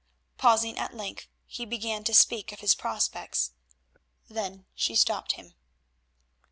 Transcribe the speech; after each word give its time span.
Pausing 0.39 0.79
at 0.79 0.95
length 0.97 1.27
he 1.45 1.63
began 1.63 2.03
to 2.05 2.13
speak 2.15 2.51
of 2.51 2.61
his 2.61 2.73
prospects—then 2.73 4.65
she 4.73 4.95
stopped 4.95 5.33
him. 5.33 5.53